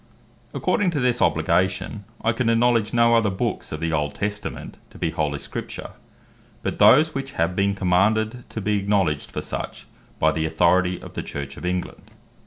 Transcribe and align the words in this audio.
According 0.51 0.89
to 0.91 0.99
this 0.99 1.21
obligation, 1.21 2.05
I 2.23 2.31
can 2.31 2.49
acknowledge 2.49 2.91
no 2.91 3.13
other 3.13 3.29
Books 3.29 3.71
of 3.71 3.79
the 3.79 3.93
Old 3.93 4.15
Testament, 4.15 4.79
to 4.89 4.97
be 4.97 5.11
Holy 5.11 5.37
Scripture, 5.37 5.91
but 6.63 6.79
those 6.79 7.13
which 7.13 7.33
have 7.33 7.55
been 7.55 7.75
commanded 7.75 8.49
to 8.49 8.61
be 8.61 8.77
acknowledged 8.79 9.29
for 9.29 9.43
such, 9.43 9.85
by 10.17 10.31
the 10.31 10.47
Authority 10.47 10.99
of 10.99 11.13
the 11.13 11.21
Church 11.21 11.55
of 11.55 11.67
England. 11.67 12.09